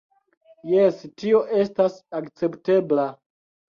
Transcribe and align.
Jes, 0.77 1.03
tio 1.23 1.41
estas 1.59 1.99
akceptebla 2.21 3.07